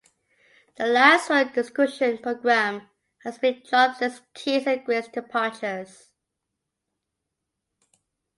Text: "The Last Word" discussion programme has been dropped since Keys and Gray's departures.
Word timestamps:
"The 0.77 0.87
Last 0.87 1.29
Word" 1.29 1.53
discussion 1.53 2.17
programme 2.17 2.89
has 3.23 3.37
been 3.37 3.61
dropped 3.69 3.99
since 3.99 4.19
Keys 4.33 4.65
and 4.65 4.83
Gray's 4.83 5.07
departures. 5.07 6.09